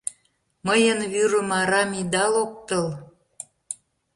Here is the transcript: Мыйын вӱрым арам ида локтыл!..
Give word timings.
Мыйын 0.67 0.99
вӱрым 1.11 1.49
арам 1.61 1.89
ида 2.01 2.25
локтыл!.. 2.33 2.85